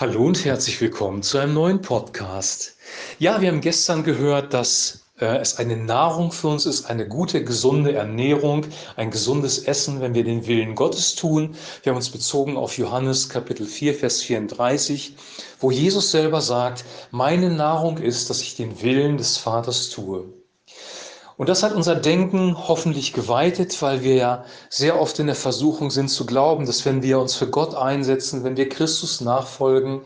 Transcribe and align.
Hallo 0.00 0.24
und 0.24 0.46
herzlich 0.46 0.80
willkommen 0.80 1.22
zu 1.22 1.36
einem 1.36 1.52
neuen 1.52 1.82
Podcast. 1.82 2.74
Ja, 3.18 3.42
wir 3.42 3.48
haben 3.48 3.60
gestern 3.60 4.02
gehört, 4.02 4.54
dass 4.54 5.04
äh, 5.20 5.36
es 5.36 5.58
eine 5.58 5.76
Nahrung 5.76 6.32
für 6.32 6.48
uns 6.48 6.64
ist, 6.64 6.86
eine 6.86 7.06
gute, 7.06 7.44
gesunde 7.44 7.92
Ernährung, 7.92 8.64
ein 8.96 9.10
gesundes 9.10 9.58
Essen, 9.58 10.00
wenn 10.00 10.14
wir 10.14 10.24
den 10.24 10.46
Willen 10.46 10.74
Gottes 10.74 11.16
tun. 11.16 11.54
Wir 11.82 11.90
haben 11.90 11.98
uns 11.98 12.08
bezogen 12.08 12.56
auf 12.56 12.78
Johannes 12.78 13.28
Kapitel 13.28 13.66
4, 13.66 13.94
Vers 13.94 14.22
34, 14.22 15.16
wo 15.58 15.70
Jesus 15.70 16.12
selber 16.12 16.40
sagt, 16.40 16.86
meine 17.10 17.50
Nahrung 17.50 17.98
ist, 17.98 18.30
dass 18.30 18.40
ich 18.40 18.56
den 18.56 18.80
Willen 18.80 19.18
des 19.18 19.36
Vaters 19.36 19.90
tue. 19.90 20.32
Und 21.40 21.48
das 21.48 21.62
hat 21.62 21.72
unser 21.72 21.94
Denken 21.94 22.68
hoffentlich 22.68 23.14
geweitet, 23.14 23.80
weil 23.80 24.02
wir 24.04 24.14
ja 24.14 24.44
sehr 24.68 25.00
oft 25.00 25.18
in 25.20 25.26
der 25.26 25.34
Versuchung 25.34 25.90
sind 25.90 26.10
zu 26.10 26.26
glauben, 26.26 26.66
dass 26.66 26.84
wenn 26.84 27.02
wir 27.02 27.18
uns 27.18 27.34
für 27.34 27.48
Gott 27.48 27.74
einsetzen, 27.74 28.44
wenn 28.44 28.58
wir 28.58 28.68
Christus 28.68 29.22
nachfolgen, 29.22 30.02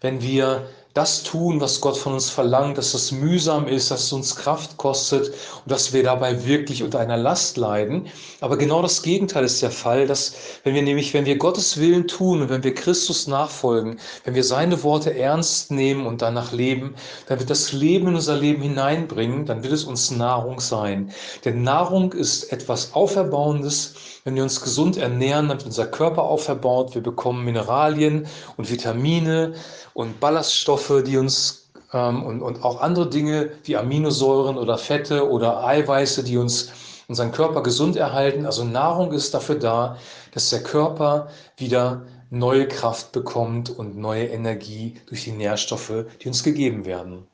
wenn 0.00 0.22
wir 0.22 0.68
das 0.96 1.22
tun, 1.22 1.60
was 1.60 1.82
Gott 1.82 1.98
von 1.98 2.14
uns 2.14 2.30
verlangt, 2.30 2.78
dass 2.78 2.94
es 2.94 3.12
mühsam 3.12 3.68
ist, 3.68 3.90
dass 3.90 4.04
es 4.04 4.12
uns 4.14 4.34
Kraft 4.34 4.78
kostet 4.78 5.28
und 5.28 5.70
dass 5.70 5.92
wir 5.92 6.02
dabei 6.02 6.46
wirklich 6.46 6.82
unter 6.82 7.00
einer 7.00 7.18
Last 7.18 7.58
leiden. 7.58 8.06
Aber 8.40 8.56
genau 8.56 8.80
das 8.80 9.02
Gegenteil 9.02 9.44
ist 9.44 9.60
der 9.60 9.70
Fall, 9.70 10.06
dass 10.06 10.34
wenn 10.64 10.74
wir 10.74 10.80
nämlich, 10.80 11.12
wenn 11.12 11.26
wir 11.26 11.36
Gottes 11.36 11.78
Willen 11.78 12.08
tun 12.08 12.40
und 12.40 12.48
wenn 12.48 12.64
wir 12.64 12.74
Christus 12.74 13.26
nachfolgen, 13.26 14.00
wenn 14.24 14.34
wir 14.34 14.44
seine 14.44 14.82
Worte 14.82 15.14
ernst 15.14 15.70
nehmen 15.70 16.06
und 16.06 16.22
danach 16.22 16.52
leben, 16.52 16.94
dann 17.28 17.40
wird 17.40 17.50
das 17.50 17.72
Leben 17.72 18.08
in 18.08 18.14
unser 18.14 18.36
Leben 18.36 18.62
hineinbringen, 18.62 19.44
dann 19.44 19.62
wird 19.62 19.74
es 19.74 19.84
uns 19.84 20.10
Nahrung 20.10 20.60
sein. 20.60 21.12
Denn 21.44 21.62
Nahrung 21.62 22.14
ist 22.14 22.50
etwas 22.52 22.94
Auferbauendes, 22.94 23.94
wenn 24.26 24.34
wir 24.34 24.42
uns 24.42 24.60
gesund 24.60 24.96
ernähren, 24.96 25.48
dann 25.48 25.58
wird 25.58 25.66
unser 25.66 25.86
Körper 25.86 26.24
auferbaut, 26.24 26.96
wir 26.96 27.02
bekommen 27.02 27.44
Mineralien 27.44 28.26
und 28.56 28.68
Vitamine 28.68 29.54
und 29.94 30.18
Ballaststoffe, 30.18 31.04
die 31.06 31.16
uns 31.16 31.70
ähm, 31.92 32.24
und, 32.24 32.42
und 32.42 32.64
auch 32.64 32.80
andere 32.80 33.08
Dinge 33.08 33.52
wie 33.62 33.76
Aminosäuren 33.76 34.58
oder 34.58 34.78
Fette 34.78 35.30
oder 35.30 35.64
Eiweiße, 35.64 36.24
die 36.24 36.38
uns 36.38 36.72
unseren 37.06 37.30
Körper 37.30 37.62
gesund 37.62 37.94
erhalten. 37.94 38.46
Also 38.46 38.64
Nahrung 38.64 39.12
ist 39.12 39.32
dafür 39.32 39.60
da, 39.60 39.96
dass 40.32 40.50
der 40.50 40.64
Körper 40.64 41.28
wieder 41.56 42.02
neue 42.28 42.66
Kraft 42.66 43.12
bekommt 43.12 43.70
und 43.70 43.96
neue 43.96 44.26
Energie 44.26 44.96
durch 45.06 45.22
die 45.22 45.32
Nährstoffe, 45.32 46.04
die 46.20 46.26
uns 46.26 46.42
gegeben 46.42 46.84
werden. 46.84 47.28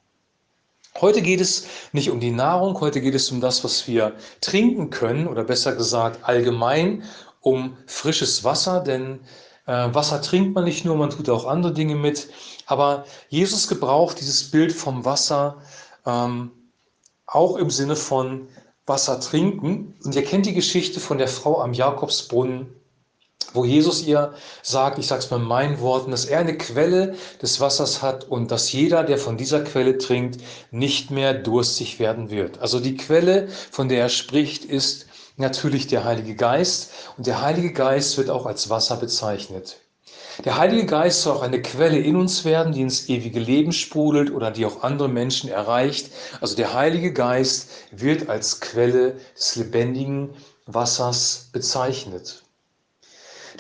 Heute 1.01 1.23
geht 1.23 1.41
es 1.41 1.67
nicht 1.93 2.11
um 2.11 2.21
die 2.21 2.31
Nahrung, 2.31 2.79
heute 2.81 3.01
geht 3.01 3.15
es 3.15 3.31
um 3.31 3.41
das, 3.41 3.65
was 3.65 3.89
wir 3.89 4.15
trinken 4.41 4.91
können 4.91 5.27
oder 5.27 5.43
besser 5.43 5.75
gesagt 5.75 6.21
allgemein 6.23 7.05
um 7.41 7.77
frisches 7.87 8.45
Wasser, 8.45 8.81
denn 8.81 9.20
äh, 9.67 9.89
Wasser 9.93 10.20
trinkt 10.23 10.55
man 10.55 10.65
nicht 10.65 10.85
nur, 10.85 10.97
man 10.97 11.11
tut 11.11 11.29
auch 11.29 11.47
andere 11.47 11.73
Dinge 11.73 11.97
mit. 11.97 12.29
Aber 12.67 13.05
Jesus 13.29 13.69
gebraucht 13.69 14.20
dieses 14.20 14.51
Bild 14.51 14.73
vom 14.73 15.05
Wasser 15.05 15.63
ähm, 16.07 16.51
auch 17.27 17.57
im 17.57 17.70
Sinne 17.70 17.97
von 17.97 18.48
Wasser 18.87 19.20
trinken. 19.20 19.95
Und 20.05 20.15
ihr 20.15 20.25
kennt 20.25 20.47
die 20.47 20.55
Geschichte 20.55 21.01
von 21.01 21.19
der 21.19 21.29
Frau 21.29 21.61
am 21.61 21.73
Jakobsbrunnen, 21.73 22.67
wo 23.53 23.64
Jesus 23.64 24.03
ihr 24.03 24.33
sagt, 24.62 24.98
ich 24.98 25.06
sage 25.06 25.22
es 25.22 25.31
mal 25.31 25.39
in 25.39 25.47
meinen 25.47 25.81
Worten, 25.81 26.11
dass 26.11 26.25
er 26.25 26.41
eine 26.41 26.56
Quelle 26.56 27.14
des 27.41 27.61
Wassers 27.61 28.03
hat 28.03 28.25
und 28.28 28.50
dass 28.50 28.72
jeder, 28.72 29.05
der 29.05 29.19
von 29.19 29.36
dieser 29.36 29.62
Quelle 29.62 29.98
trinkt, 29.98 30.41
nicht 30.70 31.11
mehr 31.11 31.34
durstig 31.34 31.98
werden 31.98 32.30
wird. 32.30 32.58
Also 32.61 32.80
die 32.80 32.97
Quelle, 32.97 33.48
von 33.70 33.89
der 33.89 34.00
er 34.00 34.08
spricht, 34.08 34.64
ist 34.64 35.06
natürlich 35.36 35.86
der 35.86 36.05
Heilige 36.05 36.34
Geist 36.34 36.92
und 37.17 37.27
der 37.27 37.42
Heilige 37.42 37.73
Geist 37.73 38.19
wird 38.19 38.30
auch 38.30 38.47
als 38.47 38.70
Wasser 38.70 38.97
bezeichnet. 38.97 39.78
Der 40.45 40.56
Heilige 40.56 40.86
Geist 40.86 41.23
soll 41.23 41.36
auch 41.36 41.42
eine 41.42 41.61
Quelle 41.61 41.98
in 41.98 42.17
uns 42.17 42.45
werden, 42.45 42.73
die 42.73 42.80
ins 42.80 43.08
ewige 43.08 43.39
Leben 43.39 43.73
sprudelt 43.73 44.30
oder 44.30 44.50
die 44.50 44.64
auch 44.64 44.83
andere 44.83 45.08
Menschen 45.08 45.50
erreicht. 45.50 46.11
Also 46.41 46.56
der 46.56 46.73
Heilige 46.73 47.12
Geist 47.12 47.69
wird 47.91 48.30
als 48.30 48.61
Quelle 48.61 49.17
des 49.36 49.57
lebendigen 49.57 50.30
Wassers 50.67 51.51
bezeichnet. 51.52 52.42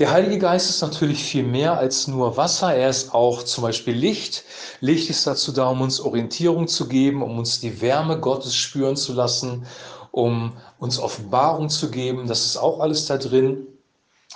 Der 0.02 0.10
Heilige 0.10 0.40
Geist 0.40 0.68
ist 0.68 0.82
natürlich 0.82 1.22
viel 1.22 1.44
mehr 1.44 1.78
als 1.78 2.08
nur 2.08 2.36
Wasser. 2.36 2.74
Er 2.74 2.90
ist 2.90 3.14
auch 3.14 3.44
zum 3.44 3.62
Beispiel 3.62 3.94
Licht. 3.94 4.42
Licht 4.80 5.08
ist 5.08 5.28
dazu 5.28 5.52
da, 5.52 5.68
um 5.68 5.80
uns 5.80 6.00
Orientierung 6.00 6.66
zu 6.66 6.88
geben, 6.88 7.22
um 7.22 7.38
uns 7.38 7.60
die 7.60 7.80
Wärme 7.80 8.18
Gottes 8.18 8.56
spüren 8.56 8.96
zu 8.96 9.12
lassen 9.12 9.64
um 10.10 10.52
uns 10.78 10.98
Offenbarung 10.98 11.68
zu 11.68 11.88
geben. 11.88 12.26
Das 12.26 12.44
ist 12.44 12.56
auch 12.56 12.80
alles 12.80 13.06
da 13.06 13.16
drin. 13.16 13.66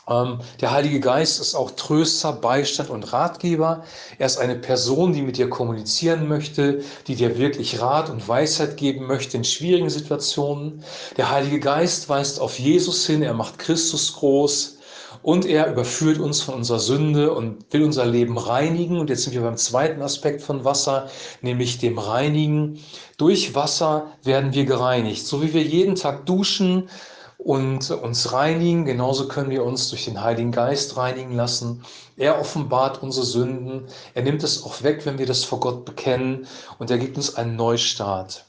Ähm, 0.08 0.38
der 0.60 0.70
Heilige 0.70 1.00
Geist 1.00 1.40
ist 1.40 1.56
auch 1.56 1.72
Tröster, 1.72 2.32
Beistand 2.32 2.88
und 2.88 3.12
Ratgeber. 3.12 3.84
Er 4.18 4.26
ist 4.26 4.38
eine 4.38 4.54
Person, 4.54 5.12
die 5.12 5.22
mit 5.22 5.36
dir 5.36 5.50
kommunizieren 5.50 6.28
möchte, 6.28 6.82
die 7.08 7.16
dir 7.16 7.38
wirklich 7.38 7.80
Rat 7.80 8.08
und 8.08 8.26
Weisheit 8.26 8.76
geben 8.76 9.06
möchte 9.06 9.36
in 9.36 9.44
schwierigen 9.44 9.90
Situationen. 9.90 10.84
Der 11.16 11.30
Heilige 11.30 11.60
Geist 11.60 12.08
weist 12.08 12.40
auf 12.40 12.58
Jesus 12.58 13.04
hin, 13.06 13.22
er 13.22 13.34
macht 13.34 13.58
Christus 13.58 14.12
groß. 14.14 14.75
Und 15.26 15.44
er 15.44 15.68
überführt 15.72 16.20
uns 16.20 16.40
von 16.40 16.54
unserer 16.54 16.78
Sünde 16.78 17.34
und 17.34 17.72
will 17.72 17.82
unser 17.82 18.06
Leben 18.06 18.38
reinigen. 18.38 19.00
Und 19.00 19.10
jetzt 19.10 19.24
sind 19.24 19.34
wir 19.34 19.40
beim 19.40 19.56
zweiten 19.56 20.00
Aspekt 20.00 20.40
von 20.40 20.64
Wasser, 20.64 21.08
nämlich 21.42 21.78
dem 21.78 21.98
Reinigen. 21.98 22.78
Durch 23.16 23.52
Wasser 23.56 24.12
werden 24.22 24.54
wir 24.54 24.64
gereinigt. 24.64 25.26
So 25.26 25.42
wie 25.42 25.52
wir 25.52 25.64
jeden 25.64 25.96
Tag 25.96 26.26
duschen 26.26 26.88
und 27.38 27.90
uns 27.90 28.32
reinigen, 28.32 28.84
genauso 28.84 29.26
können 29.26 29.50
wir 29.50 29.64
uns 29.64 29.88
durch 29.90 30.04
den 30.04 30.22
Heiligen 30.22 30.52
Geist 30.52 30.96
reinigen 30.96 31.34
lassen. 31.34 31.82
Er 32.16 32.38
offenbart 32.38 33.02
unsere 33.02 33.26
Sünden. 33.26 33.88
Er 34.14 34.22
nimmt 34.22 34.44
es 34.44 34.62
auch 34.62 34.84
weg, 34.84 35.06
wenn 35.06 35.18
wir 35.18 35.26
das 35.26 35.42
vor 35.42 35.58
Gott 35.58 35.84
bekennen. 35.84 36.46
Und 36.78 36.88
er 36.92 36.98
gibt 36.98 37.16
uns 37.16 37.34
einen 37.34 37.56
Neustart. 37.56 38.45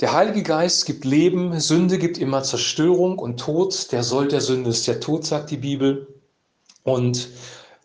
Der 0.00 0.14
Heilige 0.14 0.42
Geist 0.42 0.86
gibt 0.86 1.04
Leben, 1.04 1.60
Sünde 1.60 1.98
gibt 1.98 2.16
immer 2.16 2.42
Zerstörung 2.42 3.18
und 3.18 3.38
Tod. 3.38 3.92
Der 3.92 4.02
Soll 4.02 4.28
der 4.28 4.40
Sünde 4.40 4.70
ist 4.70 4.88
der 4.88 4.98
Tod, 4.98 5.26
sagt 5.26 5.50
die 5.50 5.58
Bibel. 5.58 6.08
Und 6.84 7.28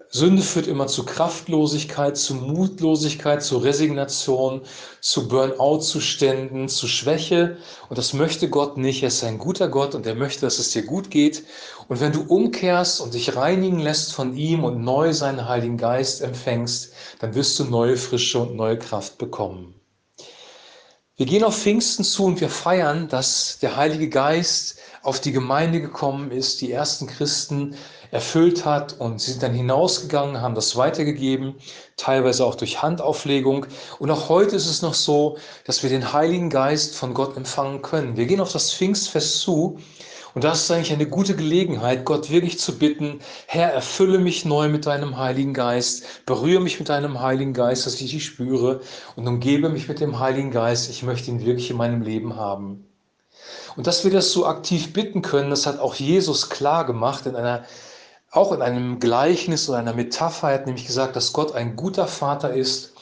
Sünde 0.07 0.41
führt 0.41 0.67
immer 0.67 0.87
zu 0.87 1.03
Kraftlosigkeit, 1.03 2.15
zu 2.15 2.35
Mutlosigkeit, 2.35 3.43
zu 3.43 3.57
Resignation, 3.57 4.61
zu 5.01 5.27
Burnout-Zuständen, 5.27 6.69
zu 6.69 6.87
Schwäche. 6.87 7.57
Und 7.89 7.97
das 7.97 8.13
möchte 8.13 8.49
Gott 8.49 8.77
nicht. 8.77 9.01
Er 9.03 9.09
ist 9.09 9.21
ein 9.25 9.37
guter 9.37 9.67
Gott 9.67 9.93
und 9.93 10.05
er 10.05 10.15
möchte, 10.15 10.45
dass 10.45 10.57
es 10.57 10.71
dir 10.71 10.83
gut 10.83 11.11
geht. 11.11 11.43
Und 11.89 11.99
wenn 11.99 12.13
du 12.13 12.21
umkehrst 12.21 13.01
und 13.01 13.13
dich 13.13 13.35
reinigen 13.35 13.79
lässt 13.79 14.13
von 14.13 14.37
ihm 14.37 14.63
und 14.63 14.81
neu 14.81 15.11
seinen 15.11 15.49
Heiligen 15.49 15.77
Geist 15.77 16.21
empfängst, 16.21 16.93
dann 17.19 17.35
wirst 17.35 17.59
du 17.59 17.65
neue 17.65 17.97
Frische 17.97 18.39
und 18.39 18.55
neue 18.55 18.79
Kraft 18.79 19.17
bekommen. 19.17 19.75
Wir 21.17 21.25
gehen 21.25 21.45
auf 21.45 21.57
Pfingsten 21.57 22.03
zu 22.03 22.25
und 22.25 22.41
wir 22.41 22.49
feiern, 22.49 23.07
dass 23.07 23.57
der 23.59 23.77
Heilige 23.77 24.09
Geist 24.09 24.79
auf 25.01 25.21
die 25.21 25.31
Gemeinde 25.31 25.79
gekommen 25.79 26.29
ist, 26.29 26.59
die 26.59 26.73
ersten 26.73 27.07
Christen 27.07 27.77
erfüllt 28.11 28.65
hat 28.65 28.99
und 28.99 29.21
sie 29.21 29.31
sind 29.31 29.41
dann 29.41 29.53
hinausgegangen, 29.53 30.41
haben 30.41 30.55
das 30.55 30.75
weitergegeben, 30.75 31.55
teilweise 31.95 32.45
auch 32.45 32.55
durch 32.55 32.81
Handauflegung. 32.81 33.65
Und 33.97 34.11
auch 34.11 34.27
heute 34.27 34.57
ist 34.57 34.65
es 34.65 34.81
noch 34.81 34.93
so, 34.93 35.37
dass 35.63 35.83
wir 35.83 35.89
den 35.89 36.11
Heiligen 36.11 36.49
Geist 36.49 36.97
von 36.97 37.13
Gott 37.13 37.37
empfangen 37.37 37.81
können. 37.81 38.17
Wir 38.17 38.25
gehen 38.25 38.41
auf 38.41 38.51
das 38.51 38.73
Pfingstfest 38.73 39.39
zu 39.39 39.79
und 40.35 40.43
das 40.43 40.63
ist 40.63 40.71
eigentlich 40.71 40.91
eine 40.91 41.07
gute 41.07 41.35
Gelegenheit, 41.35 42.03
Gott 42.03 42.29
wirklich 42.29 42.59
zu 42.59 42.77
bitten, 42.77 43.21
Herr, 43.47 43.71
erfülle 43.71 44.19
mich 44.19 44.43
neu 44.43 44.67
mit 44.67 44.85
deinem 44.85 45.17
Heiligen 45.17 45.53
Geist, 45.53 46.25
berühre 46.25 46.61
mich 46.61 46.77
mit 46.77 46.89
deinem 46.89 47.21
Heiligen 47.21 47.53
Geist, 47.53 47.85
dass 47.85 47.99
ich 48.01 48.11
dich 48.11 48.25
spüre 48.25 48.81
und 49.15 49.27
umgebe 49.27 49.69
mich 49.69 49.87
mit 49.87 50.01
dem 50.01 50.19
Heiligen 50.19 50.51
Geist. 50.51 50.89
Ich 50.89 51.03
möchte 51.03 51.31
ihn 51.31 51.45
wirklich 51.45 51.71
in 51.71 51.77
meinem 51.77 52.01
Leben 52.01 52.35
haben. 52.35 52.85
Und 53.77 53.87
dass 53.87 54.03
wir 54.03 54.11
das 54.11 54.31
so 54.31 54.45
aktiv 54.45 54.91
bitten 54.91 55.21
können, 55.21 55.49
das 55.49 55.65
hat 55.65 55.79
auch 55.79 55.95
Jesus 55.95 56.49
klar 56.49 56.85
gemacht 56.85 57.25
in 57.25 57.35
einer 57.35 57.63
auch 58.31 58.51
in 58.51 58.61
einem 58.61 58.99
Gleichnis 58.99 59.69
oder 59.69 59.77
einer 59.77 59.93
Metapher 59.93 60.49
hat 60.49 60.65
nämlich 60.65 60.85
gesagt, 60.85 61.15
dass 61.15 61.31
Gott 61.31 61.55
ein 61.55 61.77
guter 61.77 62.07
Vater 62.07 62.53
ist. 62.53 62.93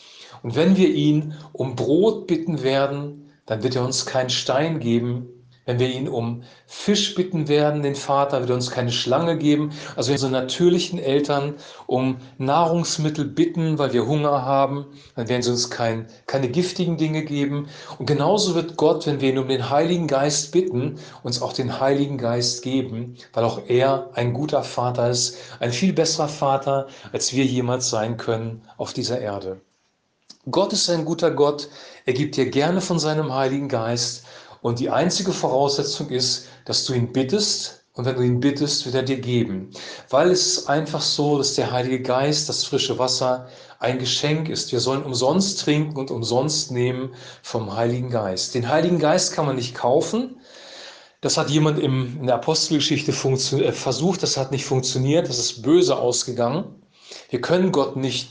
Und 0.43 0.55
wenn 0.55 0.77
wir 0.77 0.89
ihn 0.89 1.33
um 1.53 1.75
Brot 1.75 2.27
bitten 2.27 2.61
werden, 2.61 3.31
dann 3.47 3.63
wird 3.63 3.75
er 3.75 3.83
uns 3.83 4.05
keinen 4.05 4.29
Stein 4.29 4.79
geben, 4.79 5.32
wenn 5.65 5.79
wir 5.79 5.89
ihn 5.89 6.07
um 6.07 6.43
Fisch 6.67 7.15
bitten 7.15 7.47
werden, 7.47 7.83
den 7.83 7.95
Vater, 7.95 8.39
wird 8.39 8.49
er 8.49 8.55
uns 8.55 8.71
keine 8.71 8.91
Schlange 8.91 9.37
geben. 9.37 9.71
Also 9.95 10.09
wenn 10.09 10.15
unsere 10.15 10.31
natürlichen 10.31 10.99
Eltern 10.99 11.55
um 11.87 12.17
Nahrungsmittel 12.37 13.25
bitten, 13.25 13.77
weil 13.77 13.93
wir 13.93 14.05
Hunger 14.05 14.43
haben, 14.43 14.87
dann 15.15 15.29
werden 15.29 15.41
sie 15.41 15.51
uns 15.51 15.69
kein, 15.69 16.07
keine 16.27 16.49
giftigen 16.49 16.97
Dinge 16.97 17.23
geben. 17.23 17.67
Und 17.99 18.05
genauso 18.05 18.55
wird 18.55 18.77
Gott, 18.77 19.05
wenn 19.07 19.21
wir 19.21 19.29
ihn 19.29 19.37
um 19.37 19.47
den 19.47 19.69
Heiligen 19.69 20.07
Geist 20.07 20.51
bitten, 20.51 20.99
uns 21.23 21.41
auch 21.41 21.53
den 21.53 21.79
Heiligen 21.79 22.17
Geist 22.17 22.61
geben, 22.63 23.15
weil 23.33 23.43
auch 23.43 23.61
er 23.67 24.09
ein 24.13 24.33
guter 24.33 24.63
Vater 24.63 25.09
ist, 25.09 25.37
ein 25.59 25.71
viel 25.71 25.93
besserer 25.93 26.27
Vater, 26.27 26.87
als 27.11 27.33
wir 27.33 27.45
jemals 27.45 27.89
sein 27.89 28.17
können 28.17 28.61
auf 28.77 28.93
dieser 28.93 29.19
Erde. 29.19 29.61
Gott 30.51 30.73
ist 30.73 30.89
ein 30.89 31.05
guter 31.05 31.31
Gott. 31.31 31.69
Er 32.05 32.11
gibt 32.11 32.35
dir 32.35 32.49
gerne 32.49 32.81
von 32.81 32.99
seinem 32.99 33.33
Heiligen 33.33 33.69
Geist. 33.69 34.25
Und 34.63 34.79
die 34.79 34.89
einzige 34.89 35.31
Voraussetzung 35.31 36.09
ist, 36.09 36.47
dass 36.65 36.85
du 36.85 36.93
ihn 36.93 37.13
bittest 37.13 37.83
Und 37.95 38.05
wenn 38.05 38.15
du 38.15 38.23
ihn 38.23 38.39
bittest, 38.39 38.85
wird 38.85 38.95
er 38.95 39.03
dir 39.03 39.19
geben. 39.19 39.69
Weil 40.09 40.31
es 40.31 40.57
ist 40.57 40.67
einfach 40.67 41.01
so, 41.01 41.37
dass 41.37 41.53
der 41.53 41.71
Heilige 41.71 42.01
Geist, 42.01 42.49
das 42.49 42.63
frische 42.63 42.97
Wasser, 42.97 43.47
ein 43.77 43.99
Geschenk 43.99 44.49
ist. 44.49 44.71
Wir 44.71 44.79
sollen 44.79 45.03
umsonst 45.03 45.61
trinken 45.61 45.99
und 45.99 46.09
umsonst 46.09 46.71
nehmen 46.71 47.13
vom 47.43 47.75
Heiligen 47.75 48.09
Geist. 48.09 48.55
Den 48.55 48.67
Heiligen 48.67 48.97
Geist 48.97 49.33
kann 49.33 49.45
man 49.45 49.57
nicht 49.57 49.75
kaufen. 49.75 50.37
Das 51.21 51.37
hat 51.37 51.51
jemand 51.51 51.79
im, 51.79 52.19
in 52.21 52.25
der 52.25 52.35
Apostelgeschichte 52.35 53.11
äh, 53.11 53.71
versucht, 53.71 54.23
das 54.23 54.37
hat 54.37 54.51
nicht 54.51 54.65
funktioniert, 54.65 55.29
das 55.29 55.37
ist 55.37 55.61
böse 55.61 55.95
ausgegangen. 55.95 56.65
Wir 57.29 57.41
können 57.41 57.71
Gott 57.71 57.95
nicht 57.95 58.29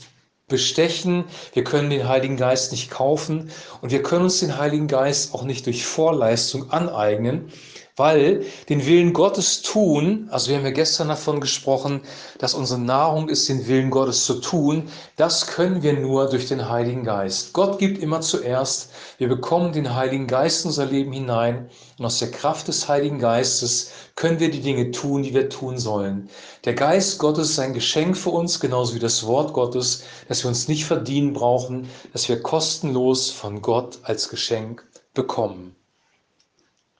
bestechen, 0.53 1.23
wir 1.53 1.63
können 1.63 1.89
den 1.89 2.07
Heiligen 2.07 2.37
Geist 2.37 2.71
nicht 2.73 2.91
kaufen 2.91 3.49
und 3.81 3.91
wir 3.91 4.03
können 4.03 4.25
uns 4.25 4.39
den 4.39 4.55
Heiligen 4.55 4.87
Geist 4.87 5.33
auch 5.33 5.41
nicht 5.41 5.65
durch 5.65 5.83
Vorleistung 5.83 6.69
aneignen, 6.69 7.51
weil 7.95 8.45
den 8.69 8.85
Willen 8.85 9.13
Gottes 9.13 9.61
tun, 9.61 10.27
also 10.31 10.49
wir 10.49 10.57
haben 10.57 10.65
ja 10.65 10.71
gestern 10.71 11.09
davon 11.09 11.39
gesprochen, 11.39 12.01
dass 12.39 12.55
unsere 12.55 12.79
Nahrung 12.79 13.29
ist, 13.29 13.47
den 13.49 13.67
Willen 13.67 13.91
Gottes 13.91 14.25
zu 14.25 14.41
tun, 14.41 14.89
das 15.15 15.45
können 15.45 15.83
wir 15.83 15.93
nur 15.93 16.27
durch 16.29 16.47
den 16.47 16.69
Heiligen 16.69 17.03
Geist. 17.03 17.53
Gott 17.53 17.77
gibt 17.77 18.01
immer 18.01 18.21
zuerst, 18.21 18.89
wir 19.19 19.27
bekommen 19.27 19.73
den 19.73 19.93
Heiligen 19.95 20.25
Geist 20.25 20.65
in 20.65 20.69
unser 20.69 20.87
Leben 20.87 21.13
hinein 21.13 21.69
und 21.99 22.05
aus 22.05 22.17
der 22.17 22.31
Kraft 22.31 22.67
des 22.67 22.87
Heiligen 22.87 23.19
Geistes 23.19 23.91
können 24.15 24.39
wir 24.39 24.49
die 24.49 24.61
Dinge 24.61 24.89
tun, 24.89 25.21
die 25.21 25.35
wir 25.35 25.49
tun 25.49 25.77
sollen. 25.77 26.29
Der 26.65 26.73
Geist 26.73 27.19
Gottes 27.19 27.51
ist 27.51 27.59
ein 27.59 27.73
Geschenk 27.73 28.17
für 28.17 28.31
uns, 28.31 28.59
genauso 28.59 28.95
wie 28.95 28.99
das 28.99 29.25
Wort 29.27 29.53
Gottes, 29.53 30.03
dass 30.27 30.43
wir 30.43 30.49
uns 30.49 30.67
nicht 30.67 30.85
verdienen 30.85 31.33
brauchen, 31.33 31.87
dass 32.11 32.27
wir 32.27 32.41
kostenlos 32.41 33.29
von 33.29 33.61
Gott 33.61 33.99
als 34.01 34.29
Geschenk 34.29 34.83
bekommen. 35.13 35.75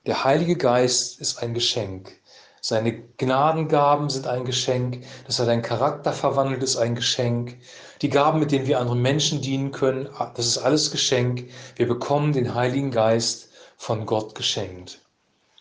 Der 0.05 0.25
Heilige 0.25 0.57
Geist 0.57 1.21
ist 1.21 1.41
ein 1.41 1.53
Geschenk. 1.53 2.11
Seine 2.59 2.91
Gnadengaben 3.17 4.09
sind 4.09 4.27
ein 4.27 4.44
Geschenk. 4.44 5.05
Dass 5.25 5.39
er 5.39 5.45
deinen 5.45 5.61
Charakter 5.61 6.11
verwandelt, 6.11 6.61
ist 6.61 6.75
ein 6.75 6.95
Geschenk. 6.95 7.57
Die 8.01 8.09
Gaben, 8.09 8.41
mit 8.41 8.51
denen 8.51 8.67
wir 8.67 8.81
anderen 8.81 9.01
Menschen 9.01 9.41
dienen 9.41 9.71
können, 9.71 10.09
das 10.35 10.45
ist 10.45 10.57
alles 10.57 10.91
Geschenk. 10.91 11.50
Wir 11.77 11.88
bekommen 11.88 12.33
den 12.33 12.53
Heiligen 12.53 12.91
Geist 12.91 13.47
von 13.77 14.05
Gott 14.05 14.35
geschenkt. 14.35 15.00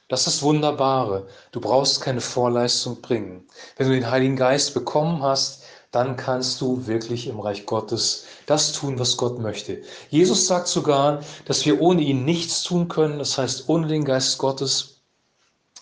Das 0.09 0.27
ist 0.27 0.43
Wunderbare. 0.43 1.29
Du 1.53 1.61
brauchst 1.61 2.01
keine 2.01 2.21
Vorleistung 2.21 3.01
bringen. 3.01 3.47
Wenn 3.77 3.87
du 3.87 3.95
den 3.95 4.11
Heiligen 4.11 4.35
Geist 4.35 4.75
bekommen 4.75 5.23
hast, 5.23 5.62
dann 5.93 6.17
kannst 6.17 6.61
du 6.61 6.87
wirklich 6.87 7.29
im 7.29 7.39
Reich 7.39 7.67
Gottes 7.67 8.25
das 8.47 8.73
tun, 8.73 8.99
was 8.99 9.17
Gott 9.17 9.39
möchte. 9.39 9.83
Jesus 10.09 10.47
sagt 10.47 10.67
sogar, 10.67 11.21
dass 11.45 11.65
wir 11.65 11.81
ohne 11.81 12.03
ihn 12.03 12.25
nichts 12.25 12.63
tun 12.63 12.89
können, 12.89 13.19
das 13.19 13.39
heißt 13.39 13.69
ohne 13.69 13.87
den 13.87 14.05
Geist 14.05 14.39
Gottes, 14.39 15.03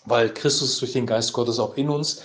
weil 0.05 0.33
Christus 0.33 0.79
durch 0.79 0.91
den 0.91 1.07
Geist 1.07 1.33
Gottes 1.33 1.59
auch 1.59 1.75
in 1.77 1.89
uns, 1.89 2.21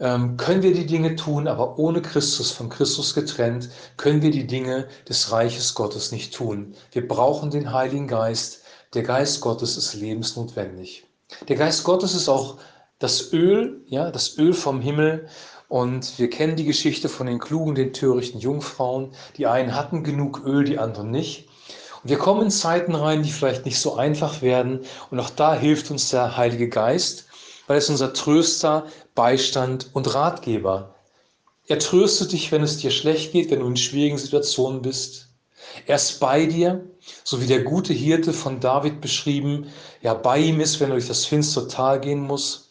ähm, 0.00 0.36
können 0.38 0.62
wir 0.62 0.74
die 0.74 0.86
Dinge 0.86 1.14
tun, 1.14 1.46
aber 1.46 1.78
ohne 1.78 2.02
Christus, 2.02 2.50
von 2.50 2.68
Christus 2.68 3.14
getrennt, 3.14 3.68
können 3.96 4.22
wir 4.22 4.30
die 4.30 4.46
Dinge 4.46 4.88
des 5.08 5.30
Reiches 5.30 5.74
Gottes 5.74 6.10
nicht 6.10 6.34
tun. 6.34 6.74
Wir 6.90 7.06
brauchen 7.06 7.50
den 7.50 7.72
Heiligen 7.72 8.08
Geist. 8.08 8.62
Der 8.94 9.02
Geist 9.02 9.40
Gottes 9.40 9.76
ist 9.76 9.94
lebensnotwendig. 9.94 11.04
Der 11.48 11.56
Geist 11.56 11.84
Gottes 11.84 12.14
ist 12.14 12.28
auch 12.28 12.58
das 12.98 13.32
Öl, 13.32 13.82
ja, 13.86 14.10
das 14.10 14.36
Öl 14.36 14.52
vom 14.52 14.80
Himmel, 14.80 15.28
und 15.70 16.18
wir 16.18 16.28
kennen 16.28 16.56
die 16.56 16.64
Geschichte 16.64 17.08
von 17.08 17.28
den 17.28 17.38
klugen, 17.38 17.76
den 17.76 17.92
törichten 17.92 18.40
Jungfrauen. 18.40 19.12
Die 19.36 19.46
einen 19.46 19.76
hatten 19.76 20.02
genug 20.02 20.42
Öl, 20.44 20.64
die 20.64 20.80
anderen 20.80 21.12
nicht. 21.12 21.48
Und 22.02 22.10
wir 22.10 22.18
kommen 22.18 22.42
in 22.42 22.50
Zeiten 22.50 22.96
rein, 22.96 23.22
die 23.22 23.30
vielleicht 23.30 23.66
nicht 23.66 23.78
so 23.78 23.94
einfach 23.94 24.42
werden. 24.42 24.80
Und 25.12 25.20
auch 25.20 25.30
da 25.30 25.54
hilft 25.54 25.92
uns 25.92 26.10
der 26.10 26.36
Heilige 26.36 26.68
Geist, 26.68 27.26
weil 27.68 27.76
er 27.76 27.78
ist 27.78 27.88
unser 27.88 28.12
Tröster, 28.12 28.86
Beistand 29.14 29.90
und 29.92 30.12
Ratgeber. 30.12 30.96
Er 31.68 31.78
tröstet 31.78 32.32
dich, 32.32 32.50
wenn 32.50 32.64
es 32.64 32.78
dir 32.78 32.90
schlecht 32.90 33.30
geht, 33.30 33.52
wenn 33.52 33.60
du 33.60 33.66
in 33.66 33.76
schwierigen 33.76 34.18
Situationen 34.18 34.82
bist. 34.82 35.28
Er 35.86 35.94
ist 35.94 36.18
bei 36.18 36.46
dir, 36.46 36.84
so 37.22 37.40
wie 37.40 37.46
der 37.46 37.62
gute 37.62 37.92
Hirte 37.92 38.32
von 38.32 38.58
David 38.58 39.00
beschrieben, 39.00 39.68
ja 40.02 40.14
bei 40.14 40.38
ihm 40.38 40.60
ist, 40.60 40.80
wenn 40.80 40.90
er 40.90 40.96
durch 40.96 41.06
das 41.06 41.26
finstere 41.26 41.68
Tal 41.68 42.00
gehen 42.00 42.22
muss. 42.22 42.70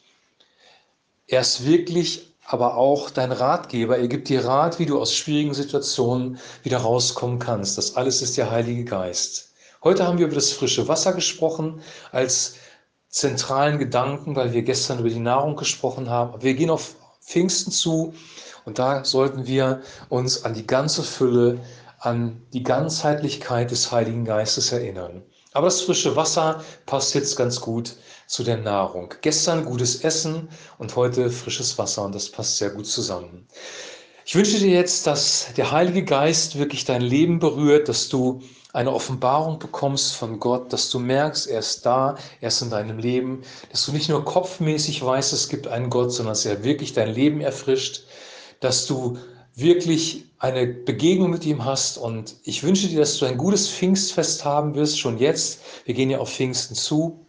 Er 1.27 1.39
ist 1.39 1.65
wirklich 1.65 2.28
aber 2.49 2.77
auch 2.77 3.11
dein 3.11 3.31
Ratgeber. 3.31 3.99
Er 3.99 4.07
gibt 4.07 4.27
dir 4.27 4.43
Rat, 4.43 4.79
wie 4.79 4.87
du 4.87 4.99
aus 4.99 5.13
schwierigen 5.13 5.53
Situationen 5.53 6.39
wieder 6.63 6.79
rauskommen 6.79 7.37
kannst. 7.37 7.77
Das 7.77 7.95
alles 7.95 8.23
ist 8.23 8.37
der 8.37 8.49
Heilige 8.49 8.85
Geist. 8.85 9.53
Heute 9.83 10.05
haben 10.05 10.17
wir 10.17 10.25
über 10.25 10.35
das 10.35 10.51
frische 10.51 10.87
Wasser 10.87 11.13
gesprochen 11.13 11.81
als 12.11 12.55
zentralen 13.07 13.77
Gedanken, 13.77 14.35
weil 14.35 14.51
wir 14.51 14.63
gestern 14.63 14.97
über 14.99 15.09
die 15.09 15.19
Nahrung 15.19 15.57
gesprochen 15.57 16.09
haben. 16.09 16.41
Wir 16.41 16.55
gehen 16.55 16.71
auf 16.71 16.95
Pfingsten 17.21 17.71
zu 17.71 18.15
und 18.65 18.79
da 18.79 19.05
sollten 19.05 19.45
wir 19.45 19.81
uns 20.09 20.43
an 20.43 20.55
die 20.55 20.65
ganze 20.65 21.03
Fülle, 21.03 21.59
an 21.99 22.41
die 22.53 22.63
Ganzheitlichkeit 22.63 23.71
des 23.71 23.91
Heiligen 23.91 24.25
Geistes 24.25 24.71
erinnern. 24.71 25.23
Aber 25.53 25.67
das 25.67 25.81
frische 25.81 26.15
Wasser 26.15 26.63
passt 26.85 27.15
jetzt 27.15 27.35
ganz 27.35 27.59
gut 27.59 27.95
zu 28.27 28.43
der 28.43 28.57
Nahrung. 28.57 29.13
Gestern 29.21 29.65
gutes 29.65 30.03
Essen 30.03 30.49
und 30.77 30.95
heute 30.95 31.29
frisches 31.29 31.77
Wasser 31.77 32.05
und 32.05 32.13
das 32.13 32.29
passt 32.29 32.57
sehr 32.57 32.69
gut 32.69 32.85
zusammen. 32.85 33.47
Ich 34.25 34.35
wünsche 34.35 34.59
dir 34.59 34.69
jetzt, 34.69 35.07
dass 35.07 35.47
der 35.57 35.71
Heilige 35.71 36.05
Geist 36.05 36.59
wirklich 36.59 36.85
dein 36.85 37.01
Leben 37.01 37.39
berührt, 37.39 37.89
dass 37.89 38.09
du 38.09 38.41
eine 38.73 38.93
Offenbarung 38.93 39.57
bekommst 39.57 40.13
von 40.15 40.39
Gott, 40.39 40.71
dass 40.71 40.91
du 40.91 40.99
merkst, 40.99 41.47
er 41.47 41.59
ist 41.59 41.83
da, 41.83 42.15
er 42.39 42.49
ist 42.49 42.61
in 42.61 42.69
deinem 42.69 42.99
Leben, 42.99 43.41
dass 43.71 43.87
du 43.87 43.91
nicht 43.91 44.09
nur 44.09 44.23
kopfmäßig 44.23 45.03
weißt, 45.03 45.33
es 45.33 45.49
gibt 45.49 45.67
einen 45.67 45.89
Gott, 45.89 46.11
sondern 46.11 46.33
dass 46.33 46.45
er 46.45 46.63
wirklich 46.63 46.93
dein 46.93 47.11
Leben 47.11 47.41
erfrischt, 47.41 48.03
dass 48.59 48.85
du 48.85 49.17
wirklich 49.59 50.25
eine 50.39 50.67
Begegnung 50.67 51.29
mit 51.29 51.45
ihm 51.45 51.65
hast. 51.65 51.97
Und 51.97 52.35
ich 52.43 52.63
wünsche 52.63 52.87
dir, 52.87 52.99
dass 52.99 53.17
du 53.17 53.25
ein 53.25 53.37
gutes 53.37 53.69
Pfingstfest 53.69 54.45
haben 54.45 54.75
wirst, 54.75 54.99
schon 54.99 55.17
jetzt. 55.17 55.61
Wir 55.85 55.93
gehen 55.93 56.09
ja 56.09 56.19
auf 56.19 56.31
Pfingsten 56.33 56.75
zu 56.75 57.25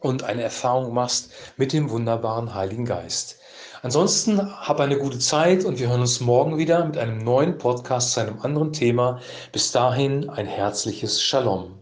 und 0.00 0.24
eine 0.24 0.42
Erfahrung 0.42 0.92
machst 0.92 1.30
mit 1.56 1.72
dem 1.72 1.90
wunderbaren 1.90 2.54
Heiligen 2.54 2.84
Geist. 2.84 3.38
Ansonsten 3.82 4.40
hab 4.40 4.78
eine 4.80 4.98
gute 4.98 5.18
Zeit 5.18 5.64
und 5.64 5.78
wir 5.78 5.88
hören 5.88 6.02
uns 6.02 6.20
morgen 6.20 6.56
wieder 6.56 6.84
mit 6.84 6.96
einem 6.98 7.18
neuen 7.18 7.58
Podcast 7.58 8.12
zu 8.12 8.20
einem 8.20 8.40
anderen 8.40 8.72
Thema. 8.72 9.20
Bis 9.50 9.72
dahin 9.72 10.28
ein 10.30 10.46
herzliches 10.46 11.20
Shalom. 11.20 11.81